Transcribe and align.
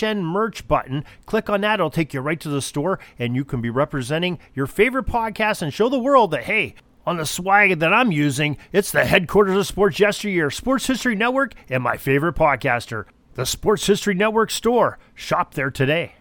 HN 0.00 0.24
merch 0.24 0.66
button. 0.66 1.04
Click 1.26 1.48
on 1.50 1.60
that, 1.62 1.80
it'll 1.80 1.90
take 1.90 2.14
you 2.14 2.20
right 2.20 2.40
to 2.40 2.48
the 2.48 2.62
store, 2.62 2.98
and 3.18 3.36
you 3.36 3.44
can 3.44 3.60
be 3.60 3.70
representing 3.70 4.38
your 4.54 4.66
favorite 4.66 5.06
podcast 5.06 5.62
and 5.62 5.72
show 5.72 5.88
the 5.88 5.98
world 5.98 6.30
that, 6.30 6.44
hey, 6.44 6.74
on 7.06 7.16
the 7.16 7.26
swag 7.26 7.78
that 7.78 7.92
I'm 7.92 8.12
using, 8.12 8.58
it's 8.72 8.92
the 8.92 9.04
headquarters 9.04 9.56
of 9.56 9.66
Sports 9.66 9.98
Yesteryear, 9.98 10.50
Sports 10.50 10.86
History 10.86 11.14
Network, 11.14 11.54
and 11.68 11.82
my 11.82 11.96
favorite 11.96 12.36
podcaster, 12.36 13.06
the 13.34 13.46
Sports 13.46 13.86
History 13.86 14.14
Network 14.14 14.50
store. 14.50 14.98
Shop 15.14 15.54
there 15.54 15.70
today. 15.70 16.14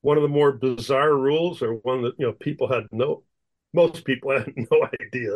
one 0.00 0.16
of 0.16 0.22
the 0.22 0.28
more 0.28 0.52
bizarre 0.52 1.14
rules, 1.14 1.60
or 1.60 1.72
one 1.74 2.00
that 2.02 2.14
you 2.16 2.26
know 2.26 2.32
people 2.32 2.68
had 2.68 2.84
no 2.92 3.24
most 3.76 4.04
people 4.06 4.32
had 4.38 4.52
no 4.56 4.88
idea 5.02 5.32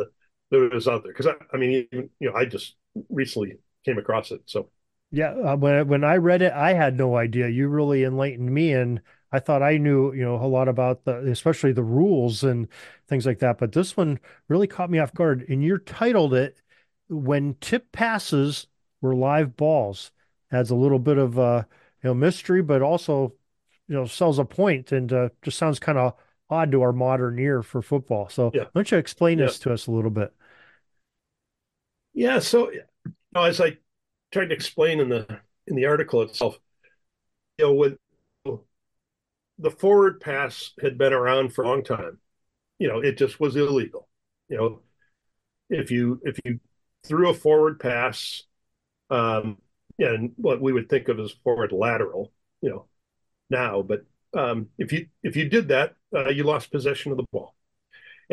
that 0.51 0.63
it 0.65 0.73
was 0.73 0.89
out 0.89 1.03
there. 1.03 1.13
Because 1.13 1.27
I, 1.27 1.35
I 1.53 1.57
mean, 1.57 1.87
even, 1.93 2.09
you 2.19 2.29
know, 2.29 2.35
I 2.35 2.45
just 2.45 2.75
recently 3.09 3.57
came 3.85 3.99
across 3.99 4.31
it. 4.31 4.41
So 4.47 4.69
yeah, 5.11 5.31
uh, 5.33 5.55
when 5.57 5.87
when 5.87 6.03
I 6.03 6.17
read 6.17 6.41
it, 6.41 6.53
I 6.53 6.73
had 6.73 6.95
no 6.97 7.17
idea. 7.17 7.49
You 7.49 7.67
really 7.67 8.03
enlightened 8.03 8.53
me, 8.53 8.71
and 8.73 9.01
I 9.31 9.39
thought 9.39 9.61
I 9.61 9.77
knew 9.77 10.13
you 10.13 10.23
know 10.23 10.35
a 10.35 10.47
lot 10.47 10.67
about 10.69 11.03
the 11.05 11.17
especially 11.31 11.73
the 11.73 11.83
rules 11.83 12.43
and 12.43 12.67
things 13.07 13.25
like 13.25 13.39
that. 13.39 13.57
But 13.57 13.73
this 13.73 13.97
one 13.97 14.19
really 14.47 14.67
caught 14.67 14.89
me 14.89 14.99
off 14.99 15.13
guard. 15.13 15.45
And 15.49 15.61
you 15.63 15.77
titled 15.79 16.33
it 16.33 16.61
"When 17.09 17.55
Tip 17.55 17.91
Passes." 17.91 18.67
were 19.01 19.15
live 19.15 19.57
balls. 19.57 20.11
Adds 20.51 20.69
a 20.69 20.75
little 20.75 20.99
bit 20.99 21.17
of 21.17 21.37
uh, 21.39 21.63
you 22.03 22.09
know 22.09 22.13
mystery, 22.13 22.61
but 22.61 22.81
also 22.81 23.33
you 23.87 23.95
know 23.95 24.05
sells 24.05 24.39
a 24.39 24.45
point 24.45 24.91
and 24.91 25.11
uh, 25.11 25.29
just 25.41 25.57
sounds 25.57 25.79
kind 25.79 25.97
of 25.97 26.13
odd 26.51 26.71
to 26.71 26.81
our 26.81 26.91
modern 26.91 27.39
ear 27.39 27.63
for 27.63 27.81
football. 27.81 28.29
So 28.29 28.51
yeah. 28.53 28.63
why 28.63 28.69
don't 28.75 28.91
you 28.91 28.97
explain 28.97 29.39
yeah. 29.39 29.45
this 29.45 29.59
to 29.59 29.73
us 29.73 29.87
a 29.87 29.91
little 29.91 30.11
bit? 30.11 30.33
Yeah. 32.13 32.39
So 32.39 32.71
you 32.71 32.83
know, 33.33 33.43
as 33.43 33.59
I 33.61 33.77
tried 34.31 34.49
to 34.49 34.55
explain 34.55 34.99
in 34.99 35.09
the 35.09 35.39
in 35.67 35.75
the 35.75 35.85
article 35.85 36.21
itself, 36.21 36.59
you 37.57 37.65
know, 37.65 37.73
with 37.73 37.97
the 39.61 39.71
forward 39.71 40.19
pass 40.19 40.71
had 40.81 40.97
been 40.97 41.13
around 41.13 41.53
for 41.53 41.63
a 41.63 41.67
long 41.67 41.83
time. 41.83 42.17
You 42.79 42.87
know, 42.87 42.99
it 42.99 43.17
just 43.17 43.39
was 43.39 43.55
illegal. 43.55 44.09
You 44.49 44.57
know, 44.57 44.79
if 45.69 45.91
you 45.91 46.19
if 46.23 46.39
you 46.43 46.59
threw 47.05 47.29
a 47.29 47.33
forward 47.33 47.79
pass 47.79 48.43
um, 49.09 49.57
and 49.99 50.31
what 50.35 50.61
we 50.61 50.73
would 50.73 50.89
think 50.89 51.07
of 51.07 51.19
as 51.19 51.31
forward 51.43 51.71
lateral, 51.71 52.31
you 52.61 52.69
know, 52.71 52.85
now. 53.49 53.83
But 53.83 54.05
um, 54.33 54.67
if 54.77 54.91
you 54.91 55.07
if 55.23 55.35
you 55.35 55.49
did 55.49 55.69
that, 55.69 55.95
uh, 56.15 56.29
you 56.29 56.43
lost 56.43 56.71
possession 56.71 57.11
of 57.11 57.17
the 57.17 57.25
ball. 57.31 57.55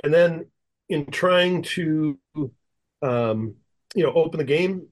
And 0.02 0.12
then 0.12 0.46
in 0.88 1.06
trying 1.06 1.62
to, 1.62 2.18
um, 3.02 3.54
you 3.94 4.04
know, 4.04 4.12
open 4.12 4.38
the 4.38 4.44
game 4.44 4.88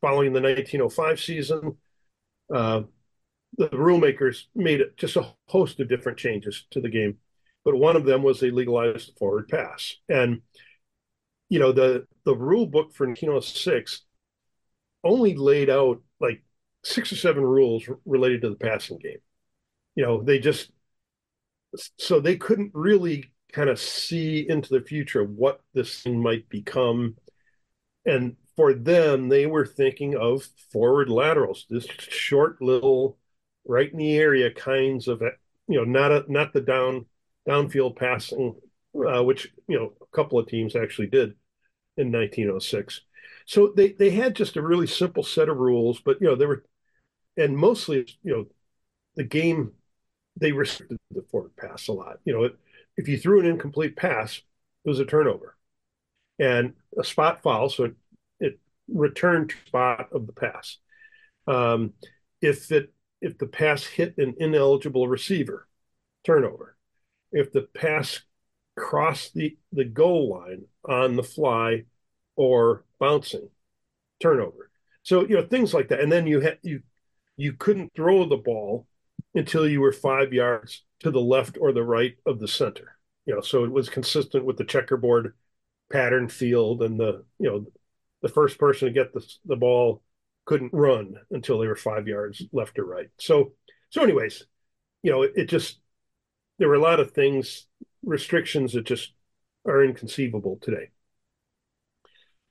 following 0.00 0.32
the 0.32 0.40
1905 0.40 1.20
season, 1.20 1.76
uh, 2.54 2.82
the 3.56 3.68
rule 3.70 3.98
makers 3.98 4.48
made 4.54 4.80
just 4.96 5.16
a 5.16 5.26
host 5.48 5.80
of 5.80 5.88
different 5.88 6.18
changes 6.18 6.66
to 6.70 6.80
the 6.80 6.88
game. 6.88 7.18
But 7.64 7.76
one 7.76 7.96
of 7.96 8.04
them 8.04 8.22
was 8.22 8.40
they 8.40 8.50
legalized 8.50 9.08
the 9.08 9.18
forward 9.18 9.48
pass. 9.48 9.94
And, 10.08 10.42
you 11.48 11.58
know, 11.58 11.72
the, 11.72 12.06
the 12.24 12.34
rule 12.34 12.66
book 12.66 12.92
for 12.94 13.06
1906 13.06 14.02
only 15.04 15.34
laid 15.34 15.70
out 15.70 16.00
like 16.20 16.42
six 16.82 17.12
or 17.12 17.16
seven 17.16 17.42
rules 17.42 17.88
related 18.04 18.42
to 18.42 18.50
the 18.50 18.56
passing 18.56 18.98
game. 18.98 19.18
You 19.94 20.04
know, 20.04 20.22
they 20.22 20.38
just 20.38 20.70
so 21.98 22.20
they 22.20 22.36
couldn't 22.36 22.70
really 22.74 23.32
kind 23.52 23.68
of 23.70 23.78
see 23.80 24.46
into 24.48 24.70
the 24.70 24.84
future 24.84 25.24
what 25.24 25.60
this 25.74 26.02
thing 26.02 26.20
might 26.22 26.48
become. 26.48 27.16
And 28.06 28.36
for 28.56 28.74
them, 28.74 29.28
they 29.28 29.46
were 29.46 29.66
thinking 29.66 30.16
of 30.16 30.48
forward 30.72 31.08
laterals, 31.10 31.66
this 31.70 31.86
short 31.86 32.62
little 32.62 33.18
right 33.66 33.90
in 33.92 33.98
the 33.98 34.16
area 34.16 34.52
kinds 34.52 35.08
of 35.08 35.22
you 35.68 35.78
know, 35.78 35.84
not 35.84 36.12
a 36.12 36.24
not 36.28 36.52
the 36.52 36.60
down 36.62 37.06
downfield 37.48 37.96
passing, 37.96 38.54
uh, 39.08 39.22
which 39.24 39.52
you 39.68 39.78
know 39.78 39.94
a 40.02 40.16
couple 40.16 40.38
of 40.38 40.48
teams 40.48 40.76
actually 40.76 41.08
did 41.08 41.34
in 41.96 42.12
1906. 42.12 43.02
So 43.46 43.72
they 43.76 43.92
they 43.92 44.10
had 44.10 44.36
just 44.36 44.56
a 44.56 44.62
really 44.62 44.86
simple 44.88 45.24
set 45.24 45.48
of 45.48 45.58
rules, 45.58 46.00
but 46.00 46.20
you 46.20 46.28
know 46.28 46.36
they 46.36 46.46
were, 46.46 46.64
and 47.36 47.56
mostly 47.56 48.06
you 48.22 48.32
know, 48.32 48.46
the 49.16 49.24
game 49.24 49.72
they 50.36 50.52
restricted 50.52 50.98
the 51.10 51.22
forward 51.30 51.56
pass 51.56 51.88
a 51.88 51.92
lot. 51.92 52.18
You 52.24 52.32
know, 52.32 52.50
if 52.96 53.08
you 53.08 53.18
threw 53.18 53.40
an 53.40 53.46
incomplete 53.46 53.96
pass, 53.96 54.40
it 54.84 54.88
was 54.88 55.00
a 55.00 55.04
turnover, 55.04 55.56
and 56.38 56.74
a 56.98 57.04
spot 57.04 57.42
foul, 57.42 57.68
so 57.68 57.84
it, 57.84 57.94
it 58.40 58.60
returned 58.88 59.50
to 59.50 59.56
spot 59.66 60.08
of 60.12 60.26
the 60.26 60.32
pass. 60.32 60.78
Um, 61.46 61.92
if 62.40 62.70
it 62.72 62.92
if 63.20 63.38
the 63.38 63.46
pass 63.46 63.84
hit 63.84 64.18
an 64.18 64.34
ineligible 64.38 65.06
receiver, 65.06 65.68
turnover. 66.24 66.76
If 67.30 67.52
the 67.52 67.62
pass 67.62 68.20
crossed 68.76 69.34
the 69.34 69.56
the 69.72 69.84
goal 69.84 70.30
line 70.30 70.64
on 70.88 71.16
the 71.16 71.22
fly 71.22 71.84
or 72.36 72.84
bouncing, 72.98 73.48
turnover. 74.20 74.70
So 75.02 75.22
you 75.26 75.36
know 75.36 75.46
things 75.46 75.72
like 75.74 75.88
that, 75.88 76.00
and 76.00 76.10
then 76.10 76.26
you 76.26 76.40
had 76.40 76.58
you 76.62 76.82
you 77.36 77.52
couldn't 77.54 77.92
throw 77.94 78.24
the 78.24 78.36
ball 78.36 78.86
until 79.34 79.68
you 79.68 79.80
were 79.80 79.92
five 79.92 80.32
yards 80.32 80.82
to 81.00 81.10
the 81.10 81.20
left 81.20 81.58
or 81.60 81.72
the 81.72 81.82
right 81.82 82.16
of 82.26 82.38
the 82.38 82.48
center. 82.48 82.96
You 83.26 83.34
know, 83.34 83.40
so 83.40 83.64
it 83.64 83.72
was 83.72 83.88
consistent 83.88 84.44
with 84.44 84.56
the 84.56 84.64
checkerboard 84.64 85.34
pattern 85.92 86.28
field, 86.28 86.82
and 86.82 86.98
the 86.98 87.24
you 87.38 87.50
know 87.50 87.66
the 88.22 88.28
first 88.28 88.58
person 88.58 88.88
to 88.88 88.94
get 88.94 89.12
the 89.12 89.26
the 89.44 89.56
ball 89.56 90.02
couldn't 90.44 90.72
run 90.72 91.14
until 91.30 91.58
they 91.58 91.66
were 91.68 91.76
five 91.76 92.08
yards 92.08 92.42
left 92.52 92.78
or 92.78 92.84
right. 92.84 93.10
So 93.18 93.52
so 93.90 94.02
anyways, 94.02 94.44
you 95.02 95.10
know, 95.10 95.22
it, 95.22 95.32
it 95.36 95.44
just 95.48 95.78
there 96.58 96.68
were 96.68 96.74
a 96.74 96.80
lot 96.80 97.00
of 97.00 97.12
things, 97.12 97.66
restrictions 98.04 98.72
that 98.72 98.86
just 98.86 99.12
are 99.66 99.84
inconceivable 99.84 100.58
today. 100.60 100.90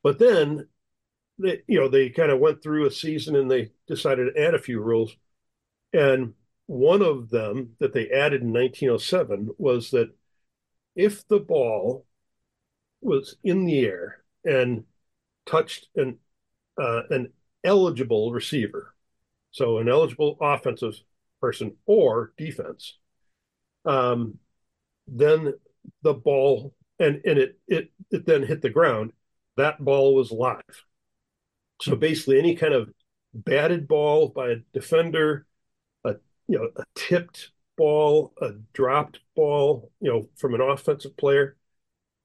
But 0.03 0.19
then, 0.19 0.67
they, 1.39 1.61
you 1.67 1.79
know, 1.79 1.87
they 1.87 2.09
kind 2.09 2.31
of 2.31 2.39
went 2.39 2.61
through 2.61 2.85
a 2.87 2.91
season 2.91 3.35
and 3.35 3.49
they 3.49 3.71
decided 3.87 4.33
to 4.33 4.41
add 4.41 4.55
a 4.55 4.59
few 4.59 4.81
rules. 4.81 5.15
And 5.93 6.33
one 6.71 7.01
of 7.01 7.29
them 7.29 7.75
that 7.79 7.91
they 7.91 8.09
added 8.09 8.41
in 8.41 8.53
1907 8.53 9.49
was 9.57 9.91
that 9.91 10.09
if 10.95 11.27
the 11.27 11.39
ball 11.39 12.05
was 13.01 13.35
in 13.43 13.65
the 13.65 13.81
air 13.85 14.23
and 14.45 14.85
touched 15.45 15.89
an 15.97 16.17
uh, 16.81 17.01
an 17.09 17.33
eligible 17.65 18.31
receiver, 18.31 18.95
so 19.51 19.79
an 19.79 19.89
eligible 19.89 20.37
offensive 20.39 20.95
person 21.41 21.75
or 21.85 22.31
defense, 22.37 22.97
um, 23.83 24.39
then 25.07 25.53
the 26.03 26.13
ball 26.13 26.73
and 26.99 27.21
and 27.25 27.37
it 27.37 27.59
it 27.67 27.91
it 28.11 28.25
then 28.25 28.43
hit 28.43 28.61
the 28.61 28.69
ground. 28.69 29.11
That 29.57 29.83
ball 29.83 30.15
was 30.15 30.31
live. 30.31 30.85
So 31.81 31.97
basically, 31.97 32.39
any 32.39 32.55
kind 32.55 32.73
of 32.73 32.93
batted 33.33 33.89
ball 33.89 34.29
by 34.29 34.51
a 34.51 34.55
defender, 34.71 35.45
you 36.51 36.59
know 36.59 36.69
a 36.77 36.85
tipped 36.95 37.51
ball, 37.77 38.33
a 38.41 38.51
dropped 38.73 39.19
ball, 39.35 39.91
you 40.01 40.11
know 40.11 40.29
from 40.37 40.53
an 40.53 40.61
offensive 40.61 41.17
player, 41.17 41.57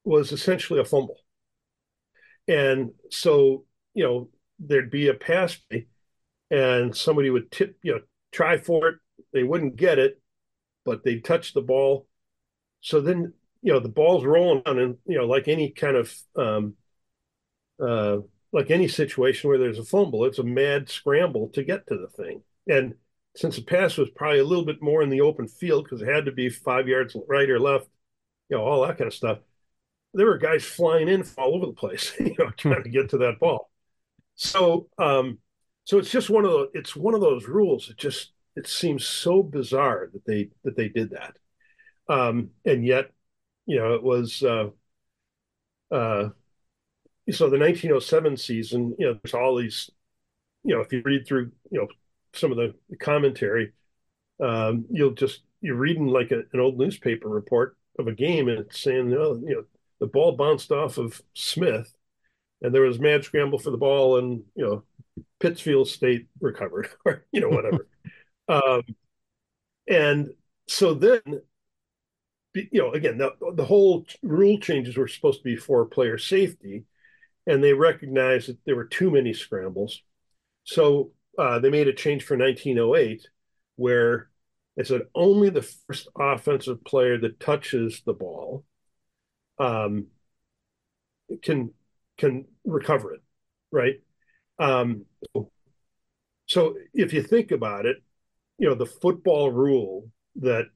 was 0.05 0.33
essentially 0.33 0.81
a 0.81 0.85
fumble. 0.85 1.19
And 2.49 2.93
so 3.11 3.65
you 3.95 4.05
know 4.05 4.29
there'd 4.59 4.91
be 4.91 5.09
a 5.09 5.15
pass 5.15 5.59
and 6.51 6.97
somebody 6.97 7.31
would 7.31 7.51
tip 7.51 7.79
you 7.83 7.95
know 7.95 8.01
try 8.33 8.59
for 8.59 8.89
it, 8.89 8.97
they 9.33 9.43
wouldn't 9.43 9.77
get 9.77 9.99
it, 9.99 10.21
but 10.85 11.05
they'd 11.05 11.25
touch 11.25 11.55
the 11.55 11.63
ball. 11.63 12.07
So 12.81 13.01
then 13.01 13.33
you 13.63 13.73
know 13.73 13.81
the 13.81 13.89
ball's 13.89 14.25
rolling 14.25 14.63
on, 14.67 14.79
and 14.79 14.97
you 15.07 15.19
know 15.19 15.27
like 15.27 15.49
any 15.49 15.71
kind 15.71 15.97
of 15.97 16.15
um, 16.37 16.77
uh, 17.81 18.19
like 18.53 18.71
any 18.71 18.89
situation 18.89 19.49
where 19.49 19.59
there's 19.59 19.79
a 19.79 19.85
fumble, 19.85 20.25
it's 20.25 20.39
a 20.39 20.45
mad 20.45 20.89
scramble 20.89 21.49
to 21.51 21.65
get 21.65 21.87
to 21.89 21.97
the 21.99 22.09
thing. 22.09 22.43
And 22.69 22.95
since 23.37 23.57
the 23.57 23.63
pass 23.63 23.99
was 23.99 24.11
probably 24.11 24.41
a 24.41 24.45
little 24.45 24.65
bit 24.65 24.83
more 24.83 25.03
in 25.03 25.11
the 25.11 25.21
open 25.21 25.47
field 25.47 25.85
because 25.85 26.01
it 26.01 26.09
had 26.09 26.25
to 26.25 26.33
be 26.33 26.49
five 26.49 26.89
yards 26.89 27.15
right 27.29 27.49
or 27.49 27.61
left, 27.61 27.87
you 28.49 28.57
know, 28.57 28.65
all 28.65 28.87
that 28.87 28.97
kind 28.97 29.09
of 29.09 29.15
stuff. 29.15 29.39
There 30.15 30.27
were 30.27 30.39
guys 30.39 30.65
flying 30.65 31.09
in 31.09 31.25
all 31.37 31.55
over 31.55 31.67
the 31.67 31.73
place, 31.73 32.13
you 32.21 32.35
know, 32.39 32.51
trying 32.57 32.83
to 32.83 32.89
get 32.89 33.11
to 33.11 33.19
that 33.19 33.39
ball. 33.39 33.71
So, 34.35 34.89
um, 34.99 35.39
so 35.85 35.99
it's 35.99 36.11
just 36.11 36.31
one 36.31 36.45
of 36.45 36.51
the 36.51 36.71
it's 36.75 36.97
one 36.97 37.15
of 37.15 37.21
those 37.21 37.47
rules. 37.47 37.91
It 37.91 37.99
just 37.99 38.33
it 38.57 38.67
seems 38.67 39.07
so 39.07 39.43
bizarre 39.43 40.09
that 40.13 40.25
they 40.25 40.51
that 40.65 40.77
they 40.77 40.89
did 40.89 41.11
that, 41.11 41.37
um, 42.09 42.51
and 42.65 42.85
yet, 42.85 43.11
you 43.67 43.77
know, 43.79 43.95
it 43.95 44.03
was. 44.03 44.43
Uh, 44.43 44.71
uh, 45.91 46.31
so 47.31 47.51
the 47.51 47.59
1907 47.59 48.37
season, 48.37 48.95
you 48.99 49.07
know, 49.07 49.19
there's 49.23 49.35
all 49.35 49.57
these, 49.57 49.91
you 50.63 50.75
know, 50.75 50.81
if 50.81 50.93
you 50.93 51.03
read 51.05 51.27
through, 51.27 51.51
you 51.71 51.81
know, 51.81 51.89
some 52.37 52.51
of 52.51 52.57
the, 52.57 52.75
the 52.91 52.97
commentary, 52.97 53.73
um, 54.43 54.87
you'll 54.91 55.13
just 55.13 55.43
you're 55.61 55.77
reading 55.77 56.07
like 56.07 56.31
a, 56.31 56.43
an 56.53 56.61
old 56.61 56.79
newspaper 56.79 57.29
report 57.29 57.77
of 57.99 58.09
a 58.09 58.13
game, 58.13 58.49
and 58.49 58.61
it's 58.61 58.81
saying, 58.81 59.13
oh, 59.15 59.41
you 59.45 59.55
know, 59.55 59.65
the 60.01 60.07
ball 60.07 60.33
bounced 60.33 60.71
off 60.73 60.99
of 60.99 61.23
Smith, 61.35 61.95
and 62.63 62.75
there 62.75 62.83
was 62.83 62.99
mad 62.99 63.25
scramble 63.25 63.59
for 63.59 63.71
the 63.71 63.77
ball, 63.79 64.19
and 64.19 64.43
you 64.55 64.65
know, 64.65 64.85
Pittsfield 65.41 65.89
State 65.89 66.29
recovered, 66.41 66.89
or 67.05 67.25
you 67.33 67.41
know, 67.41 67.49
whatever. 67.49 67.89
um, 68.49 68.83
and 69.89 70.31
so 70.67 70.95
then, 70.95 71.21
you 72.55 72.69
know, 72.73 72.93
again, 72.93 73.19
the, 73.19 73.33
the 73.55 73.65
whole 73.65 74.05
rule 74.23 74.59
changes 74.59 74.97
were 74.97 75.09
supposed 75.09 75.39
to 75.39 75.45
be 75.45 75.57
for 75.57 75.85
player 75.85 76.19
safety 76.19 76.85
and 77.47 77.63
they 77.63 77.73
recognized 77.73 78.49
that 78.49 78.59
there 78.65 78.77
were 78.77 78.85
too 78.85 79.11
many 79.11 79.33
scrambles. 79.33 80.03
So 80.65 81.13
uh, 81.39 81.59
they 81.59 81.71
made 81.71 81.89
a 81.89 81.93
change 81.93 82.25
for 82.25 82.37
1908 82.37 83.29
where 83.77 84.29
they 84.77 84.85
said 84.85 85.03
only 85.15 85.51
the 85.51 85.63
first 85.63 86.09
offensive 86.19 86.85
player 86.85 87.19
that 87.19 87.41
touches 87.41 88.03
the 88.05 88.13
ball 88.13 88.65
um, 89.59 90.07
can 91.43 91.73
can 92.19 92.47
recover 92.65 93.15
it, 93.15 93.21
right? 93.71 93.97
Um, 94.59 95.05
so 96.47 96.77
if 96.95 97.13
you 97.13 97.23
think 97.23 97.51
about 97.51 97.87
it, 97.87 97.99
you 98.59 98.69
know 98.69 98.75
the 98.75 98.87
football 98.87 99.51
rule 99.51 100.11
that 100.37 100.67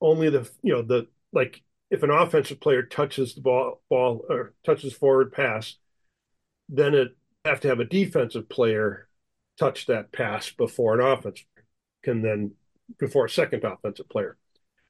only 0.00 0.30
the 0.30 0.48
you 0.62 0.72
know 0.72 0.82
the 0.82 1.06
like 1.32 1.62
if 1.90 2.02
an 2.02 2.10
offensive 2.10 2.60
player 2.60 2.82
touches 2.82 3.34
the 3.34 3.40
ball 3.40 3.80
ball 3.88 4.24
or 4.28 4.54
touches 4.64 4.92
forward 4.92 5.32
pass, 5.32 5.76
then 6.68 6.94
it 6.94 7.16
have 7.44 7.60
to 7.60 7.68
have 7.68 7.80
a 7.80 7.84
defensive 7.84 8.48
player 8.48 9.08
touch 9.58 9.86
that 9.86 10.12
pass 10.12 10.50
before 10.50 10.98
an 10.98 11.06
offense 11.06 11.44
can 12.02 12.22
then 12.22 12.52
before 12.98 13.26
a 13.26 13.30
second 13.30 13.64
offensive 13.64 14.08
player 14.08 14.36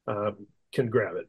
um, 0.07 0.47
can 0.73 0.89
grab 0.89 1.17
it. 1.17 1.29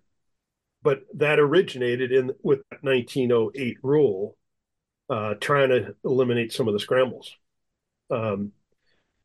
But 0.82 1.04
that 1.16 1.40
originated 1.40 2.12
in 2.12 2.32
with 2.42 2.62
1908 2.82 3.78
rule, 3.84 4.36
uh, 5.10 5.36
trying 5.36 5.70
to 5.70 5.96
eliminate 6.04 6.52
some 6.52 6.68
of 6.68 6.74
the 6.74 6.80
scrambles. 6.80 7.36
Um, 8.10 8.52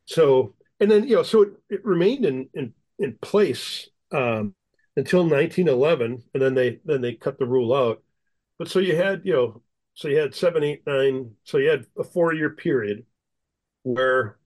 so 0.07 0.55
and 0.81 0.91
then 0.91 1.09
you 1.09 1.17
know 1.17 1.23
so 1.23 1.43
it, 1.43 1.51
it 1.71 1.85
remained 1.85 2.25
in 2.25 2.49
in 2.55 2.73
in 2.99 3.19
place 3.21 3.89
um, 4.13 4.55
until 4.97 5.21
1911, 5.21 6.23
and 6.35 6.43
then 6.43 6.55
they 6.55 6.81
then 6.85 7.01
they 7.01 7.15
cut 7.15 7.39
the 7.39 7.47
rule 7.47 7.75
out. 7.75 8.03
But 8.59 8.69
so 8.69 8.79
you 8.79 8.97
had 8.97 9.23
you 9.25 9.33
know 9.33 9.63
so 9.95 10.09
you 10.09 10.19
had 10.19 10.35
seven, 10.35 10.63
eight, 10.63 10.87
nine. 10.87 11.33
So 11.43 11.59
you 11.59 11.71
had 11.71 11.87
a 11.99 12.05
four 12.05 12.33
year 12.33 12.51
period 12.51 13.05
where 13.83 14.39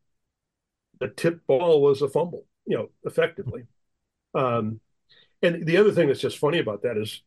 the 1.00 1.08
tip 1.08 1.46
ball 1.46 1.82
was 1.82 2.02
a 2.02 2.08
fumble, 2.08 2.46
you 2.67 2.76
know, 2.76 2.88
effectively. 3.05 3.64
Um, 4.34 4.81
and 5.43 5.67
the 5.67 5.76
other 5.79 5.93
thing 5.93 6.08
that's 6.08 6.20
just 6.20 6.38
funny 6.38 6.58
about 6.58 6.82
that 6.82 6.96
is, 6.96 7.23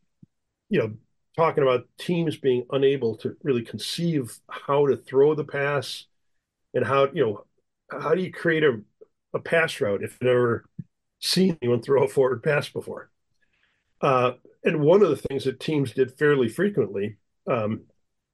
you 0.69 0.79
know, 0.79 0.93
talking 1.37 1.63
about 1.63 1.87
teams 1.99 2.37
being 2.37 2.65
unable 2.71 3.15
to 3.17 3.35
really 3.43 3.63
conceive 3.63 4.39
how 4.49 4.87
to 4.87 4.97
throw 4.97 5.35
the 5.35 5.43
pass 5.43 6.05
and 6.73 6.85
how, 6.85 7.09
you 7.13 7.25
know, 7.25 7.45
how 7.91 8.15
do 8.15 8.21
you 8.21 8.31
create 8.31 8.63
a, 8.63 8.81
a 9.33 9.39
pass 9.39 9.79
route 9.81 10.03
if 10.03 10.13
you've 10.13 10.29
never 10.29 10.65
seen 11.19 11.57
anyone 11.61 11.81
throw 11.81 12.03
a 12.03 12.07
forward 12.07 12.43
pass 12.43 12.69
before? 12.69 13.09
Uh, 14.01 14.33
and 14.63 14.81
one 14.81 15.01
of 15.01 15.09
the 15.09 15.17
things 15.17 15.45
that 15.45 15.59
teams 15.59 15.91
did 15.93 16.17
fairly 16.17 16.49
frequently 16.49 17.17
um, 17.49 17.81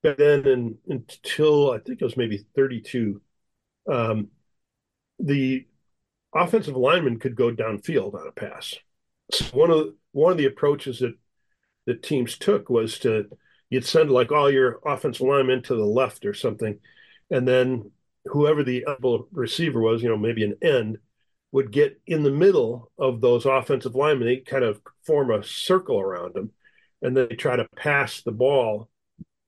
back 0.04 0.18
then 0.18 0.48
and 0.48 0.78
until 0.88 1.72
I 1.72 1.80
think 1.80 2.02
it 2.02 2.06
was 2.06 2.18
maybe 2.18 2.46
32, 2.56 3.22
um, 3.90 4.30
the 5.20 5.66
offensive 6.34 6.76
lineman 6.76 7.20
could 7.20 7.36
go 7.36 7.52
downfield 7.52 8.14
on 8.14 8.28
a 8.28 8.32
pass. 8.32 8.76
So 9.32 9.46
one 9.58 9.72
of 9.72 9.78
the, 9.78 9.96
one 10.12 10.32
of 10.32 10.38
the 10.38 10.46
approaches 10.46 11.00
that 11.00 11.16
that 11.88 12.04
teams 12.04 12.38
took 12.38 12.70
was 12.70 13.00
to 13.00 13.26
you'd 13.70 13.86
send 13.86 14.12
like 14.12 14.32
all 14.32 14.52
your 14.52 14.80
offensive 14.86 15.26
linemen 15.26 15.64
to 15.64 15.76
the 15.76 15.86
left 15.86 16.26
or 16.26 16.34
something, 16.34 16.80
and 17.30 17.48
then 17.48 17.92
whoever 18.26 18.64
the 18.64 18.86
receiver 19.32 19.82
was, 19.82 20.04
you 20.04 20.10
know, 20.10 20.18
maybe 20.18 20.44
an 20.44 20.56
end, 20.62 20.98
would 21.52 21.72
get 21.72 22.00
in 22.06 22.24
the 22.24 22.32
middle 22.32 22.92
of 22.98 23.20
those 23.20 23.46
offensive 23.46 23.96
linemen. 23.96 24.28
They 24.28 24.38
kind 24.38 24.64
of 24.64 24.82
form 25.06 25.32
a 25.32 25.44
circle 25.44 26.00
around 26.00 26.34
them, 26.34 26.52
and 27.02 27.16
then 27.16 27.28
they 27.30 27.36
try 27.36 27.56
to 27.56 27.68
pass 27.76 28.22
the 28.22 28.32
ball 28.32 28.90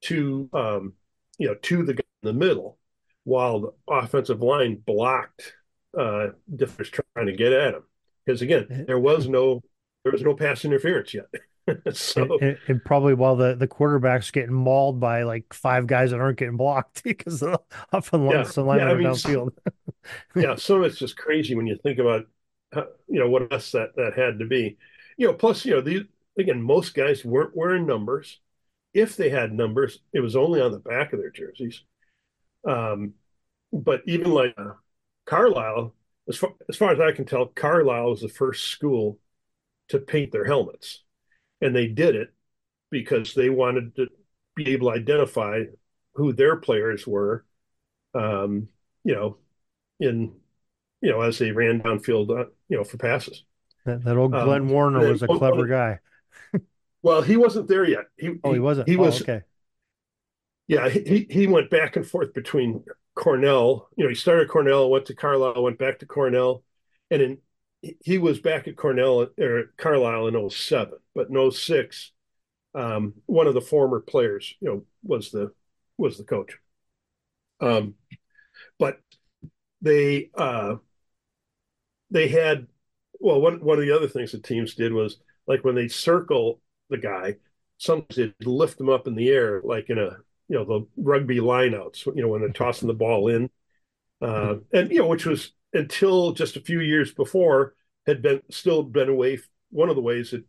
to 0.01 0.49
um, 0.53 0.93
you 1.37 1.47
know 1.47 1.55
to 1.55 1.83
the 1.83 1.93
guy 1.93 2.03
in 2.23 2.27
the 2.27 2.33
middle, 2.33 2.77
while 3.23 3.59
the 3.59 3.73
offensive 3.87 4.41
line 4.41 4.81
blocked 4.85 5.53
uh, 5.97 6.27
defenders 6.53 6.89
trying 6.89 7.27
to 7.27 7.33
get 7.33 7.53
at 7.53 7.75
him. 7.75 7.83
Because 8.25 8.41
again, 8.41 8.85
there 8.87 8.99
was 8.99 9.27
no 9.27 9.61
there 10.03 10.11
was 10.11 10.21
no 10.21 10.35
pass 10.35 10.65
interference 10.65 11.13
yet. 11.13 11.25
so 11.93 12.37
and, 12.39 12.57
and, 12.67 12.83
probably 12.83 13.13
while 13.13 13.37
the 13.37 13.55
the 13.55 13.67
quarterback's 13.67 14.31
getting 14.31 14.53
mauled 14.53 14.99
by 14.99 15.23
like 15.23 15.53
five 15.53 15.87
guys 15.87 16.11
that 16.11 16.19
aren't 16.19 16.37
getting 16.37 16.57
blocked 16.57 17.03
because 17.05 17.41
of 17.41 17.51
the 17.51 17.59
offensive 17.97 18.57
yeah, 18.57 18.61
line 18.63 18.79
yeah, 18.79 18.89
I 18.89 18.93
mean, 18.95 19.07
downfield. 19.07 19.51
yeah, 20.35 20.55
some 20.55 20.79
of 20.79 20.83
it's 20.83 20.97
just 20.97 21.15
crazy 21.15 21.55
when 21.55 21.67
you 21.67 21.77
think 21.81 21.99
about 21.99 22.25
how, 22.73 22.87
you 23.07 23.19
know 23.19 23.29
what 23.29 23.51
else 23.51 23.71
that 23.71 23.95
that 23.95 24.13
had 24.17 24.39
to 24.39 24.45
be. 24.45 24.77
You 25.17 25.27
know, 25.27 25.33
plus 25.33 25.65
you 25.65 25.73
know 25.73 25.81
these 25.81 26.01
again 26.37 26.61
most 26.61 26.93
guys 26.95 27.23
weren't 27.23 27.55
wearing 27.55 27.85
numbers 27.85 28.39
if 28.93 29.17
they 29.17 29.29
had 29.29 29.51
numbers, 29.51 29.99
it 30.13 30.19
was 30.19 30.35
only 30.35 30.61
on 30.61 30.71
the 30.71 30.79
back 30.79 31.13
of 31.13 31.19
their 31.19 31.31
jerseys. 31.31 31.83
Um, 32.67 33.13
but 33.72 34.01
even 34.05 34.32
like 34.32 34.53
uh, 34.58 34.74
Carlisle, 35.25 35.93
as 36.27 36.38
far, 36.38 36.51
as 36.70 36.77
far 36.77 36.91
as 36.91 37.00
I 37.00 37.12
can 37.12 37.25
tell, 37.25 37.48
Carlisle 37.48 38.10
was 38.10 38.22
the 38.22 38.29
first 38.29 38.65
school 38.65 39.20
to 39.89 40.00
paint 40.00 40.32
their 40.32 40.46
helmets. 40.46 41.03
And 41.62 41.75
they 41.75 41.88
did 41.88 42.15
it 42.15 42.34
because 42.91 43.34
they 43.34 43.50
wanted 43.50 43.96
to 43.96 44.08
be 44.55 44.72
able 44.72 44.91
to 44.91 44.98
identify 44.98 45.63
who 46.13 46.34
their 46.34 46.58
players 46.58 47.08
were, 47.08 47.46
um, 48.13 48.67
you 49.03 49.15
know, 49.15 49.38
in, 50.00 50.34
you 51.01 51.10
know, 51.12 51.22
as 51.22 51.39
they 51.39 51.51
ran 51.51 51.82
downfield, 51.82 52.29
uh, 52.29 52.50
you 52.70 52.77
know, 52.77 52.84
for 52.84 52.98
passes. 52.98 53.43
That, 53.86 54.03
that 54.03 54.17
old 54.17 54.32
Glenn 54.32 54.62
um, 54.62 54.70
Warner 54.70 55.10
was 55.12 55.24
a 55.24 55.27
clever 55.27 55.67
guy. 55.67 56.00
well, 57.01 57.22
he 57.22 57.36
wasn't 57.36 57.67
there 57.67 57.88
yet. 57.88 58.05
He, 58.17 58.36
oh, 58.43 58.53
he 58.53 58.60
wasn't. 58.60 58.88
He, 58.88 58.93
he 58.93 59.00
oh, 59.00 59.03
was 59.03 59.22
okay. 59.22 59.41
Yeah, 60.67 60.89
he 60.89 61.27
he 61.29 61.48
went 61.48 61.70
back 61.70 61.96
and 61.96 62.08
forth 62.08 62.34
between 62.34 62.84
Cornell. 63.15 63.89
You 63.98 64.05
know, 64.05 64.10
he 64.10 64.15
started 64.15 64.48
Cornell, 64.50 64.89
went 64.89 65.05
to 65.08 65.15
Carlisle, 65.15 65.62
went 65.62 65.77
back 65.77 66.00
to 66.00 66.05
Cornell, 66.05 66.63
and 67.12 67.22
in 67.22 67.38
he 68.03 68.17
was 68.17 68.39
back 68.39 68.67
at 68.67 68.77
Cornell 68.77 69.27
or 69.38 69.63
Carlisle 69.77 70.27
in 70.29 70.36
07, 70.36 71.00
but 71.13 71.29
in 71.29 71.36
06, 71.38 72.12
um, 72.75 73.13
one 73.25 73.46
of 73.48 73.53
the 73.53 73.62
former 73.62 74.00
players, 74.00 74.55
you 74.62 74.70
know, 74.70 74.86
was 75.03 75.32
the 75.32 75.51
was 75.98 76.17
the 76.17 76.24
coach. 76.24 76.58
Um, 77.60 77.96
but 78.79 79.00
they 79.82 80.32
uh, 80.36 80.77
they 82.12 82.27
had 82.27 82.67
well 83.20 83.41
one 83.41 83.63
one 83.63 83.77
of 83.79 83.86
the 83.86 83.91
other 83.96 84.08
things 84.08 84.32
the 84.32 84.39
teams 84.39 84.75
did 84.75 84.93
was 84.93 85.17
like 85.48 85.63
when 85.63 85.75
they 85.75 85.88
circle 85.88 86.62
the 86.89 86.98
guy, 86.98 87.36
sometimes 87.77 88.15
they'd 88.15 88.34
lift 88.46 88.79
him 88.79 88.89
up 88.89 89.08
in 89.08 89.15
the 89.15 89.29
air 89.29 89.62
like 89.63 89.89
in 89.89 89.98
a 89.98 90.17
you 90.53 90.60
know 90.60 90.65
the 90.65 90.88
rugby 90.98 91.38
lineouts, 91.38 92.05
you 92.05 92.22
know 92.22 92.27
when 92.27 92.41
they're 92.41 92.51
tossing 92.51 92.88
the 92.88 92.93
ball 92.93 93.27
in, 93.27 93.50
uh, 94.22 94.57
and 94.72 94.91
you 94.91 95.00
know 95.00 95.07
which 95.07 95.25
was 95.25 95.51
until 95.74 96.31
just 96.31 96.57
a 96.57 96.62
few 96.62 96.79
years 96.79 97.12
before 97.12 97.74
had 98.05 98.22
been 98.22 98.39
still 98.51 98.83
been 98.83 99.10
a 99.10 99.15
way 99.15 99.39
one 99.72 99.89
of 99.89 99.95
the 99.95 100.01
ways 100.01 100.29
that 100.29 100.43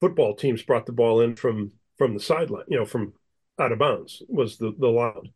football 0.00 0.34
teams 0.34 0.64
brought 0.64 0.86
the 0.86 0.92
ball 0.92 1.20
in 1.20 1.36
from 1.36 1.70
from 1.98 2.14
the 2.14 2.20
sideline, 2.20 2.64
you 2.66 2.76
know, 2.76 2.84
from 2.84 3.12
out 3.60 3.70
of 3.70 3.78
bounds 3.78 4.24
was 4.26 4.58
the 4.58 4.74
the 4.76 4.88
loud, 4.88 5.28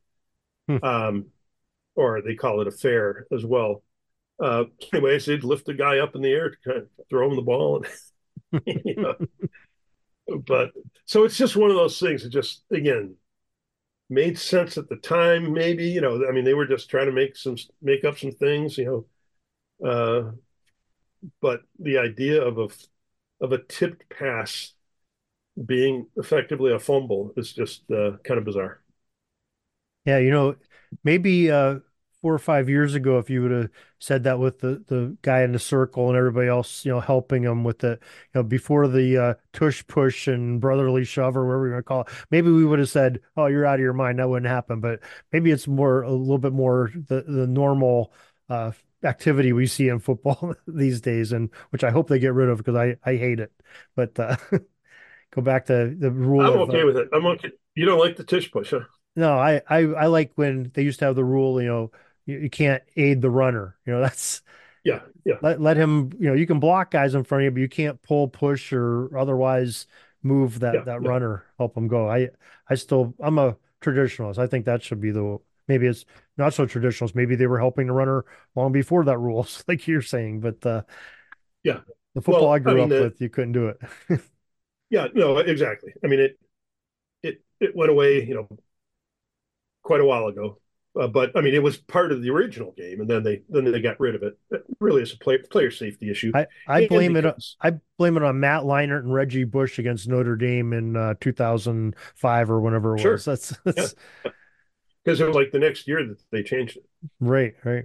hmm. 0.66 0.78
um, 0.82 1.26
or 1.94 2.20
they 2.22 2.34
call 2.34 2.60
it 2.60 2.66
a 2.66 2.72
fair 2.72 3.28
as 3.32 3.44
well. 3.44 3.84
Uh, 4.42 4.64
anyways, 4.92 5.26
they'd 5.26 5.44
lift 5.44 5.64
the 5.64 5.74
guy 5.74 5.98
up 5.98 6.16
in 6.16 6.22
the 6.22 6.32
air 6.32 6.50
to 6.50 6.56
kind 6.64 6.78
of 6.78 6.88
throw 7.08 7.30
him 7.30 7.36
the 7.36 7.42
ball, 7.42 7.84
and, 8.52 8.62
you 8.84 8.96
know. 8.96 9.14
but 10.44 10.72
so 11.04 11.22
it's 11.22 11.36
just 11.36 11.54
one 11.54 11.70
of 11.70 11.76
those 11.76 12.00
things 12.00 12.24
that 12.24 12.30
just 12.30 12.64
again 12.72 13.14
made 14.08 14.38
sense 14.38 14.78
at 14.78 14.88
the 14.88 14.96
time. 14.96 15.52
Maybe 15.52 15.86
you 15.88 16.00
know, 16.00 16.26
I 16.28 16.32
mean, 16.32 16.44
they 16.44 16.54
were 16.54 16.66
just 16.66 16.90
trying 16.90 17.06
to 17.06 17.12
make 17.12 17.36
some 17.36 17.56
make 17.82 18.04
up 18.04 18.18
some 18.18 18.32
things, 18.32 18.78
you 18.78 18.84
know. 18.86 19.06
Uh, 19.88 20.32
but 21.40 21.62
the 21.78 21.98
idea 21.98 22.42
of 22.42 22.58
a 22.58 22.68
of 23.44 23.52
a 23.52 23.58
tipped 23.58 24.08
pass 24.10 24.72
being 25.66 26.08
effectively 26.16 26.72
a 26.72 26.78
fumble 26.80 27.32
is 27.36 27.52
just 27.52 27.90
uh, 27.90 28.18
kind 28.24 28.38
of 28.38 28.44
bizarre. 28.44 28.82
Yeah, 30.04 30.18
you 30.18 30.30
know, 30.30 30.56
maybe 31.04 31.50
uh, 31.50 31.80
four 32.26 32.34
or 32.34 32.40
five 32.40 32.68
years 32.68 32.96
ago, 32.96 33.18
if 33.18 33.30
you 33.30 33.40
would 33.40 33.52
have 33.52 33.70
said 34.00 34.24
that 34.24 34.40
with 34.40 34.58
the 34.58 34.82
the 34.88 35.16
guy 35.22 35.42
in 35.42 35.52
the 35.52 35.60
circle 35.60 36.08
and 36.08 36.18
everybody 36.18 36.48
else, 36.48 36.84
you 36.84 36.90
know, 36.90 36.98
helping 36.98 37.44
him 37.44 37.62
with 37.62 37.78
the, 37.78 37.90
you 37.90 38.34
know, 38.34 38.42
before 38.42 38.88
the 38.88 39.16
uh, 39.16 39.34
tush 39.52 39.86
push 39.86 40.26
and 40.26 40.60
brotherly 40.60 41.04
shove 41.04 41.36
or 41.36 41.46
whatever 41.46 41.66
you 41.68 41.72
want 41.74 41.84
to 41.84 41.88
call 41.88 42.00
it, 42.00 42.08
maybe 42.32 42.50
we 42.50 42.64
would 42.64 42.80
have 42.80 42.88
said, 42.88 43.20
"Oh, 43.36 43.46
you're 43.46 43.64
out 43.64 43.76
of 43.76 43.80
your 43.80 43.92
mind." 43.92 44.18
That 44.18 44.28
wouldn't 44.28 44.50
happen. 44.50 44.80
But 44.80 44.98
maybe 45.30 45.52
it's 45.52 45.68
more 45.68 46.02
a 46.02 46.10
little 46.10 46.38
bit 46.38 46.52
more 46.52 46.90
the 46.92 47.22
the 47.22 47.46
normal 47.46 48.12
uh, 48.48 48.72
activity 49.04 49.52
we 49.52 49.68
see 49.68 49.86
in 49.86 50.00
football 50.00 50.56
these 50.66 51.00
days, 51.00 51.30
and 51.30 51.48
which 51.70 51.84
I 51.84 51.92
hope 51.92 52.08
they 52.08 52.18
get 52.18 52.34
rid 52.34 52.48
of 52.48 52.58
because 52.58 52.74
I 52.74 52.96
I 53.08 53.14
hate 53.14 53.38
it. 53.38 53.52
But 53.94 54.18
uh, 54.18 54.36
go 55.30 55.42
back 55.42 55.66
to 55.66 55.94
the 55.96 56.10
rule. 56.10 56.44
I'm 56.44 56.60
of, 56.60 56.70
okay 56.70 56.82
uh, 56.82 56.86
with 56.86 56.96
it. 56.96 57.08
I'm 57.12 57.24
okay. 57.26 57.52
You 57.76 57.86
don't 57.86 58.00
like 58.00 58.16
the 58.16 58.24
tush 58.24 58.50
push, 58.50 58.72
huh? 58.72 58.80
No, 59.14 59.38
I, 59.38 59.62
I 59.68 59.78
I 59.78 60.06
like 60.06 60.32
when 60.34 60.72
they 60.74 60.82
used 60.82 60.98
to 60.98 61.06
have 61.06 61.14
the 61.14 61.24
rule. 61.24 61.60
You 61.62 61.68
know, 61.68 61.90
you, 62.26 62.38
you 62.38 62.50
can't 62.50 62.82
aid 62.96 63.22
the 63.22 63.30
runner. 63.30 63.76
You 63.86 63.94
know, 63.94 64.00
that's 64.02 64.42
yeah, 64.84 65.00
yeah. 65.24 65.34
Let 65.42 65.60
let 65.60 65.76
him. 65.76 66.12
You 66.18 66.28
know, 66.28 66.34
you 66.34 66.46
can 66.46 66.60
block 66.60 66.90
guys 66.90 67.14
in 67.14 67.24
front 67.24 67.42
of 67.42 67.44
you, 67.46 67.50
but 67.50 67.60
you 67.60 67.68
can't 67.68 68.00
pull, 68.02 68.28
push, 68.28 68.72
or 68.72 69.16
otherwise 69.18 69.86
move 70.22 70.60
that 70.60 70.74
yeah, 70.74 70.80
that 70.82 71.02
yeah. 71.02 71.08
runner, 71.08 71.44
help 71.58 71.74
them 71.74 71.88
go. 71.88 72.08
I 72.08 72.28
I 72.68 72.76
still 72.76 73.14
I'm 73.20 73.38
a 73.38 73.56
traditionalist. 73.80 74.38
I 74.38 74.46
think 74.46 74.64
that 74.66 74.82
should 74.82 75.00
be 75.00 75.10
the 75.10 75.38
maybe 75.68 75.86
it's 75.86 76.04
not 76.36 76.54
so 76.54 76.66
traditionalist. 76.66 77.14
Maybe 77.14 77.34
they 77.34 77.46
were 77.46 77.58
helping 77.58 77.88
the 77.88 77.92
runner 77.92 78.24
long 78.54 78.70
before 78.70 79.04
that 79.04 79.18
rules, 79.18 79.64
like 79.68 79.86
you're 79.88 80.02
saying. 80.02 80.40
But 80.40 80.64
uh, 80.64 80.82
yeah, 81.64 81.80
the 82.14 82.22
football 82.22 82.44
well, 82.44 82.52
I 82.52 82.58
grew 82.60 82.72
I 82.72 82.74
mean, 82.74 82.84
up 82.84 82.90
the, 82.90 83.00
with, 83.02 83.20
you 83.20 83.28
couldn't 83.28 83.52
do 83.52 83.68
it. 83.68 83.80
yeah, 84.90 85.08
no, 85.14 85.38
exactly. 85.38 85.94
I 86.04 86.06
mean 86.06 86.20
it 86.20 86.38
it 87.24 87.42
it 87.60 87.74
went 87.74 87.90
away, 87.90 88.24
you 88.24 88.34
know, 88.34 88.48
quite 89.82 90.00
a 90.00 90.04
while 90.04 90.26
ago. 90.26 90.60
Uh, 90.98 91.06
but 91.06 91.30
I 91.36 91.40
mean, 91.42 91.54
it 91.54 91.62
was 91.62 91.76
part 91.76 92.12
of 92.12 92.22
the 92.22 92.30
original 92.30 92.72
game, 92.76 93.00
and 93.00 93.10
then 93.10 93.22
they 93.22 93.42
then 93.48 93.70
they 93.70 93.80
got 93.80 94.00
rid 94.00 94.14
of 94.14 94.22
it. 94.22 94.38
it 94.50 94.64
really, 94.80 95.02
it's 95.02 95.12
a 95.12 95.18
play, 95.18 95.38
player 95.38 95.70
safety 95.70 96.10
issue. 96.10 96.32
I, 96.34 96.46
I 96.66 96.86
blame 96.86 97.12
because, 97.12 97.56
it. 97.62 97.74
I 97.74 97.78
blame 97.98 98.16
it 98.16 98.22
on 98.22 98.40
Matt 98.40 98.62
Leinart 98.62 99.00
and 99.00 99.12
Reggie 99.12 99.44
Bush 99.44 99.78
against 99.78 100.08
Notre 100.08 100.36
Dame 100.36 100.72
in 100.72 100.96
uh, 100.96 101.14
2005 101.20 102.50
or 102.50 102.60
whenever 102.60 102.96
it 102.96 103.00
sure. 103.00 103.12
was. 103.12 103.24
That's, 103.26 103.54
that's... 103.64 103.94
Yeah 104.24 104.30
because 105.06 105.20
it 105.20 105.26
was 105.26 105.36
like 105.36 105.52
the 105.52 105.58
next 105.60 105.86
year 105.86 106.04
that 106.04 106.18
they 106.32 106.42
changed 106.42 106.76
it. 106.76 106.84
Right, 107.20 107.54
right. 107.64 107.84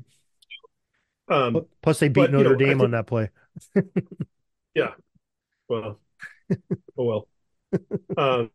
Um, 1.28 1.68
Plus, 1.84 2.00
they 2.00 2.08
beat 2.08 2.22
but, 2.22 2.32
Notre 2.32 2.44
you 2.44 2.50
know, 2.50 2.56
Dame 2.56 2.70
think, 2.70 2.82
on 2.82 2.92
that 2.92 3.06
play. 3.06 3.30
yeah. 4.76 4.94
Well, 5.70 6.00
oh 6.98 7.04
well. 7.04 7.28
um, 8.18 8.50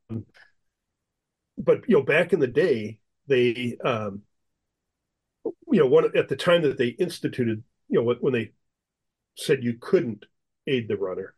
but 1.57 1.89
you 1.89 1.97
know, 1.97 2.03
back 2.03 2.33
in 2.33 2.41
the 2.41 2.49
day, 2.49 2.99
they, 3.29 3.79
um, 3.83 4.23
you 5.77 5.83
know, 5.83 5.89
one 5.89 6.11
at 6.17 6.29
the 6.29 6.37
time 6.37 6.63
that 6.63 6.79
they 6.79 6.89
instituted, 6.89 7.63
you 7.91 8.01
know, 8.01 8.15
when 8.19 8.33
they 8.33 8.53
said 9.35 9.63
you 9.63 9.77
couldn't 9.79 10.25
aid 10.67 10.89
the 10.89 10.97
runner, 10.97 11.35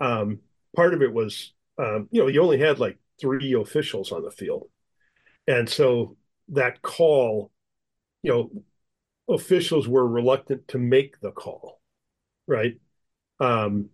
um, 0.00 0.40
part 0.74 0.94
of 0.94 1.00
it 1.00 1.12
was, 1.12 1.52
um, 1.78 2.08
you 2.10 2.20
know, 2.20 2.26
you 2.26 2.42
only 2.42 2.58
had 2.58 2.80
like 2.80 2.98
three 3.20 3.52
officials 3.52 4.10
on 4.10 4.24
the 4.24 4.32
field, 4.32 4.68
and 5.46 5.68
so 5.68 6.16
that 6.48 6.82
call, 6.82 7.52
you 8.24 8.32
know, 8.32 8.50
officials 9.32 9.86
were 9.86 10.08
reluctant 10.08 10.66
to 10.66 10.78
make 10.78 11.20
the 11.20 11.30
call, 11.30 11.80
right? 12.48 12.80
Um, 13.38 13.90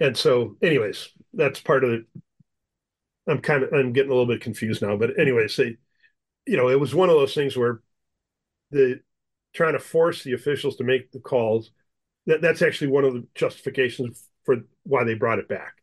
and 0.00 0.16
so, 0.16 0.56
anyways, 0.62 1.10
that's 1.34 1.60
part 1.60 1.84
of 1.84 1.90
it. 1.90 2.04
I'm 3.26 3.42
kind 3.42 3.62
of 3.62 3.74
I'm 3.74 3.92
getting 3.92 4.10
a 4.10 4.14
little 4.14 4.32
bit 4.32 4.40
confused 4.40 4.80
now, 4.80 4.96
but 4.96 5.20
anyways, 5.20 5.54
they, 5.54 5.76
you 6.46 6.56
know, 6.56 6.70
it 6.70 6.80
was 6.80 6.94
one 6.94 7.10
of 7.10 7.16
those 7.16 7.34
things 7.34 7.58
where 7.58 7.82
the 8.70 9.00
trying 9.54 9.74
to 9.74 9.78
force 9.78 10.22
the 10.22 10.34
officials 10.34 10.76
to 10.76 10.84
make 10.84 11.10
the 11.12 11.20
calls. 11.20 11.70
That 12.26 12.42
that's 12.42 12.62
actually 12.62 12.88
one 12.88 13.04
of 13.04 13.14
the 13.14 13.26
justifications 13.34 14.28
for 14.44 14.56
why 14.84 15.04
they 15.04 15.14
brought 15.14 15.38
it 15.38 15.48
back, 15.48 15.82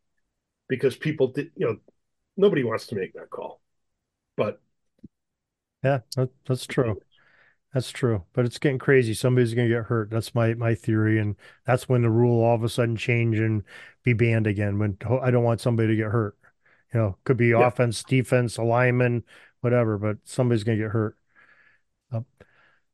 because 0.70 0.96
people 0.96 1.28
did, 1.28 1.52
you 1.56 1.66
know, 1.66 1.78
nobody 2.38 2.64
wants 2.64 2.88
to 2.88 2.96
make 2.96 3.14
that 3.14 3.30
call, 3.30 3.62
but 4.38 4.62
yeah, 5.84 6.00
that, 6.16 6.30
that's 6.48 6.66
true. 6.66 7.00
That's 7.74 7.92
true. 7.92 8.24
But 8.34 8.46
it's 8.46 8.58
getting 8.58 8.80
crazy. 8.80 9.14
Somebody's 9.14 9.54
going 9.54 9.68
to 9.68 9.76
get 9.76 9.86
hurt. 9.86 10.10
That's 10.10 10.34
my 10.34 10.54
my 10.54 10.76
theory, 10.76 11.20
and 11.20 11.36
that's 11.66 11.90
when 11.90 12.04
the 12.04 12.10
rule 12.10 12.42
all 12.42 12.56
of 12.56 12.64
a 12.64 12.70
sudden 12.70 12.96
change 12.96 13.38
and 13.38 13.64
be 14.04 14.14
banned 14.14 14.48
again. 14.48 14.80
When 14.80 14.98
I 15.22 15.30
don't 15.30 15.44
want 15.44 15.62
somebody 15.62 15.90
to 15.90 15.96
get 15.96 16.12
hurt. 16.12 16.38
You 16.94 17.00
know, 17.02 17.18
could 17.26 17.36
be 17.36 17.48
yeah. 17.48 17.68
offense, 17.68 18.02
defense, 18.04 18.58
alignment, 18.58 19.26
whatever. 19.60 19.98
But 19.98 20.20
somebody's 20.24 20.64
going 20.64 20.78
to 20.78 20.86
get 20.86 20.92
hurt. 20.92 21.18
Uh, 22.14 22.22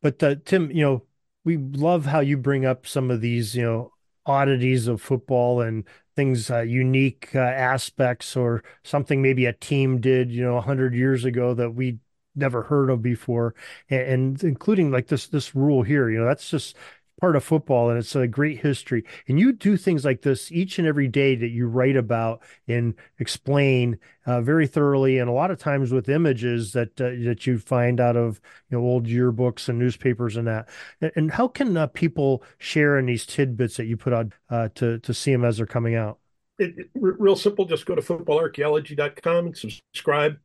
but 0.01 0.21
uh, 0.23 0.35
Tim, 0.45 0.71
you 0.71 0.83
know, 0.83 1.03
we 1.43 1.57
love 1.57 2.05
how 2.05 2.19
you 2.19 2.37
bring 2.37 2.65
up 2.65 2.85
some 2.87 3.11
of 3.11 3.21
these, 3.21 3.55
you 3.55 3.63
know, 3.63 3.91
oddities 4.25 4.87
of 4.87 5.01
football 5.01 5.61
and 5.61 5.83
things 6.15 6.51
uh, 6.51 6.59
unique 6.61 7.29
uh, 7.35 7.39
aspects 7.39 8.35
or 8.35 8.63
something 8.83 9.21
maybe 9.21 9.45
a 9.47 9.53
team 9.53 9.99
did 9.99 10.31
you 10.31 10.43
know 10.43 10.53
100 10.55 10.93
years 10.93 11.25
ago 11.25 11.53
that 11.55 11.71
we 11.71 11.97
never 12.35 12.63
heard 12.63 12.89
of 12.89 13.01
before, 13.01 13.55
and, 13.89 14.01
and 14.01 14.43
including 14.43 14.91
like 14.91 15.07
this 15.07 15.27
this 15.27 15.55
rule 15.55 15.83
here. 15.83 16.09
You 16.09 16.19
know, 16.19 16.25
that's 16.25 16.49
just 16.49 16.75
part 17.21 17.35
of 17.35 17.43
football 17.43 17.91
and 17.91 17.99
it's 17.99 18.15
a 18.15 18.27
great 18.27 18.59
history. 18.59 19.05
And 19.27 19.39
you 19.39 19.53
do 19.53 19.77
things 19.77 20.03
like 20.03 20.23
this 20.23 20.51
each 20.51 20.79
and 20.79 20.87
every 20.87 21.07
day 21.07 21.35
that 21.35 21.49
you 21.49 21.67
write 21.67 21.95
about 21.95 22.41
and 22.67 22.95
explain 23.19 23.99
uh, 24.25 24.41
very 24.41 24.67
thoroughly, 24.67 25.19
and 25.19 25.29
a 25.29 25.33
lot 25.33 25.51
of 25.51 25.59
times 25.59 25.91
with 25.91 26.09
images 26.09 26.73
that 26.73 26.99
uh, 26.99 27.11
that 27.25 27.47
you 27.47 27.59
find 27.59 27.99
out 27.99 28.17
of 28.17 28.41
you 28.69 28.77
know 28.77 28.83
old 28.83 29.05
yearbooks 29.05 29.69
and 29.69 29.79
newspapers 29.79 30.35
and 30.35 30.47
that. 30.47 30.67
And, 31.15 31.31
how 31.31 31.47
can 31.47 31.77
uh, 31.77 31.87
people 31.87 32.43
share 32.57 32.99
in 32.99 33.05
these 33.05 33.25
tidbits 33.25 33.77
that 33.77 33.85
you 33.85 33.97
put 33.97 34.13
out 34.13 34.33
uh, 34.49 34.69
to 34.75 34.99
to 34.99 35.13
see 35.13 35.31
them 35.31 35.45
as 35.45 35.57
they're 35.57 35.65
coming 35.65 35.95
out? 35.95 36.19
It, 36.59 36.75
it, 36.77 36.89
real 36.93 37.35
simple. 37.35 37.65
Just 37.65 37.85
go 37.85 37.95
to 37.95 38.01
footballarchaeology.com 38.01 39.45
and 39.45 39.57
subscribe. 39.57 40.37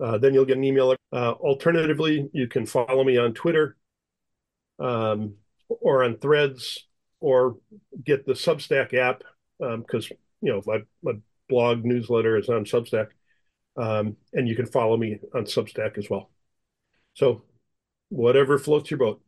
Uh, 0.00 0.18
then 0.18 0.34
you'll 0.34 0.44
get 0.44 0.56
an 0.56 0.64
email. 0.64 0.94
Uh, 1.12 1.32
alternatively, 1.32 2.28
you 2.32 2.46
can 2.46 2.64
follow 2.66 3.04
me 3.04 3.16
on 3.18 3.34
Twitter 3.34 3.76
um, 4.78 5.34
or 5.80 6.04
on 6.04 6.18
Threads 6.18 6.86
or 7.20 7.56
get 8.04 8.26
the 8.26 8.32
Substack 8.32 8.94
app 8.94 9.22
because 9.58 10.10
um, 10.10 10.16
you 10.40 10.52
know 10.52 10.62
my, 10.66 10.80
my 11.02 11.12
blog 11.48 11.84
newsletter 11.84 12.36
is 12.36 12.48
on 12.48 12.64
Substack, 12.64 13.08
um, 13.76 14.16
and 14.32 14.48
you 14.48 14.56
can 14.56 14.66
follow 14.66 14.96
me 14.96 15.18
on 15.34 15.44
Substack 15.44 15.98
as 15.98 16.08
well. 16.10 16.30
So 17.14 17.42
whatever 18.08 18.58
floats 18.58 18.90
your 18.90 18.98
boat. 18.98 19.20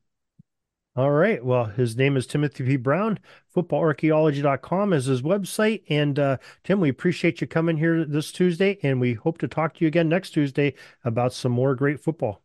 All 0.96 1.10
right. 1.10 1.44
Well, 1.44 1.66
his 1.66 1.94
name 1.94 2.16
is 2.16 2.26
Timothy 2.26 2.64
P. 2.64 2.76
Brown. 2.76 3.18
Footballarchaeology.com 3.54 4.94
is 4.94 5.04
his 5.04 5.20
website. 5.20 5.82
And 5.90 6.18
uh, 6.18 6.38
Tim, 6.64 6.80
we 6.80 6.88
appreciate 6.88 7.42
you 7.42 7.46
coming 7.46 7.76
here 7.76 8.06
this 8.06 8.32
Tuesday, 8.32 8.78
and 8.82 8.98
we 8.98 9.12
hope 9.12 9.36
to 9.38 9.48
talk 9.48 9.74
to 9.74 9.84
you 9.84 9.88
again 9.88 10.08
next 10.08 10.30
Tuesday 10.30 10.74
about 11.04 11.34
some 11.34 11.52
more 11.52 11.74
great 11.74 12.00
football. 12.00 12.42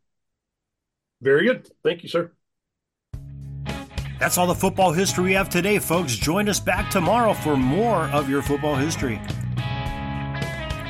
Very 1.22 1.46
good. 1.46 1.70
Thank 1.82 2.04
you, 2.04 2.10
sir. 2.10 2.32
That's 4.22 4.38
all 4.38 4.46
the 4.46 4.54
football 4.54 4.92
history 4.92 5.24
we 5.24 5.34
have 5.34 5.50
today, 5.50 5.80
folks. 5.80 6.16
Join 6.16 6.48
us 6.48 6.60
back 6.60 6.92
tomorrow 6.92 7.34
for 7.34 7.58
more 7.58 8.04
of 8.12 8.30
your 8.30 8.44
football 8.44 8.76
history. 8.76 9.20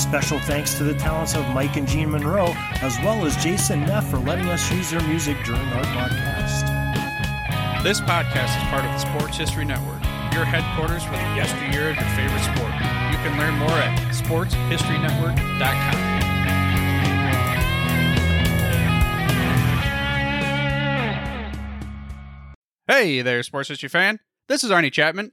Special 0.00 0.40
thanks 0.40 0.74
to 0.74 0.82
the 0.82 0.94
talents 0.94 1.34
of 1.34 1.46
Mike 1.50 1.76
and 1.76 1.86
Jean 1.86 2.10
Monroe, 2.10 2.54
as 2.80 2.96
well 3.04 3.26
as 3.26 3.36
Jason 3.36 3.80
Neff 3.80 4.08
for 4.08 4.16
letting 4.18 4.46
us 4.46 4.72
use 4.72 4.90
their 4.90 5.02
music 5.02 5.36
during 5.44 5.60
our 5.60 5.84
podcast. 5.84 6.64
This 7.84 8.00
podcast 8.00 8.56
is 8.56 8.62
part 8.70 8.82
of 8.84 8.90
the 8.90 8.98
Sports 8.98 9.36
History 9.36 9.64
Network, 9.66 10.02
your 10.32 10.44
headquarters 10.46 11.04
for 11.04 11.12
the 11.12 11.18
yesteryear 11.36 11.90
of 11.90 11.96
your 11.96 12.08
favorite 12.16 12.42
sport. 12.42 12.72
You 13.12 13.18
can 13.22 13.36
learn 13.38 13.54
more 13.58 13.70
at 13.70 13.98
sportshistorynetwork.com. 14.14 16.00
Hey 22.88 23.20
there, 23.22 23.42
sports 23.42 23.68
history 23.68 23.90
fan. 23.90 24.18
This 24.48 24.64
is 24.64 24.70
Arnie 24.70 24.90
Chapman, 24.90 25.32